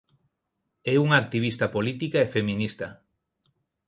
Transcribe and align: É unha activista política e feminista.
É 0.93 0.95
unha 1.05 1.19
activista 1.23 1.65
política 1.75 2.19
e 2.21 2.31
feminista. 2.35 2.87